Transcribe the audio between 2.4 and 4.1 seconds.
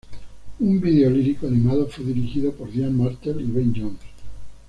por Diane Martel y Ben Jones.